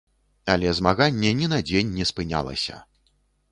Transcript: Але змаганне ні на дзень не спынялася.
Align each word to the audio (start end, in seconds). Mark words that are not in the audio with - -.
Але 0.53 0.71
змаганне 0.77 1.35
ні 1.43 1.51
на 1.53 1.61
дзень 1.69 1.93
не 1.99 2.09
спынялася. 2.13 2.83